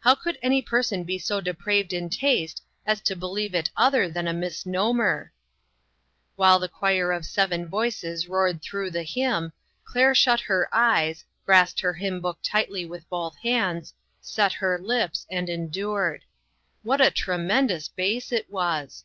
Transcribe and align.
How 0.00 0.16
could 0.16 0.36
any 0.42 0.62
person 0.62 1.04
be 1.04 1.16
so 1.16 1.40
depraved 1.40 1.92
in 1.92 2.08
taste 2.10 2.60
as 2.84 3.00
to 3.02 3.14
believe 3.14 3.54
it 3.54 3.70
other 3.76 4.08
than 4.08 4.26
a 4.26 4.32
mis 4.32 4.64
nomer 4.66 5.26
1 6.34 6.34
While 6.34 6.58
the 6.58 6.66
choir 6.68 7.12
of 7.12 7.24
seven 7.24 7.68
voices 7.68 8.26
roared 8.26 8.62
through 8.62 8.90
the 8.90 9.04
hymn, 9.04 9.52
Claire 9.84 10.12
shut 10.12 10.40
her 10.40 10.68
eyes, 10.72 11.24
grasped 11.46 11.78
her 11.82 11.94
hymn 11.94 12.20
book 12.20 12.40
tightly 12.42 12.84
with 12.84 13.08
both 13.08 13.36
hands, 13.44 13.94
set 14.20 14.54
her 14.54 14.76
lips, 14.76 15.24
and 15.30 15.48
endured. 15.48 16.24
What 16.82 17.00
a 17.00 17.12
tremendous 17.12 17.86
bass 17.86 18.32
it 18.32 18.50
was 18.50 19.04